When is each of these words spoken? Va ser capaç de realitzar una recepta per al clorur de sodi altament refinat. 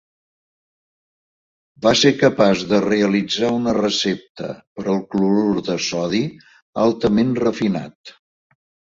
Va 1.85 1.91
ser 1.99 2.11
capaç 2.21 2.63
de 2.71 2.79
realitzar 2.85 3.51
una 3.57 3.75
recepta 3.77 4.47
per 4.79 4.85
al 4.93 4.97
clorur 5.15 5.65
de 5.67 5.75
sodi 5.89 6.23
altament 6.85 7.35
refinat. 7.45 8.15